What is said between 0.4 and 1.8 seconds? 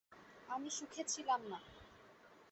আমি সুখে ছিলাম না।